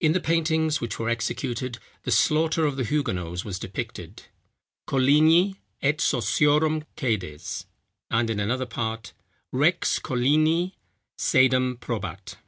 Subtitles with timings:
[0.00, 4.24] In the paintings which were executed, the slaughter of the Huguenots was depicted,
[4.88, 7.66] "Colignii et Sociorum cædes;"
[8.10, 9.12] and in another part,
[9.54, 10.72] _"Rex Colignii
[11.16, 12.38] cædam probat."